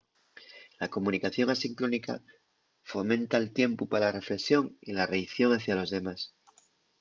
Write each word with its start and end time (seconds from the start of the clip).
la 0.81 0.87
comunicación 0.95 1.47
asincrónica 1.51 2.13
fomenta’l 2.91 3.45
tiempu 3.59 3.83
pa 3.91 3.97
la 4.03 4.13
reflexón 4.17 4.65
y 4.89 4.91
la 4.97 5.07
reaición 5.11 5.49
hacia 5.53 5.77
los 5.79 5.89
demás 5.95 6.19